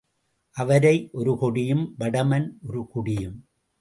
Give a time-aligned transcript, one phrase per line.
[0.55, 3.37] அவரை ஒரு கொடியும் வடமன் ஒரு குடியும்.